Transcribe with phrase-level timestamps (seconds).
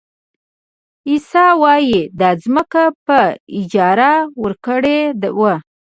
[1.09, 3.19] عیسی وایي دا ځمکه په
[3.59, 4.99] اجاره ورکړې
[5.39, 5.55] وه.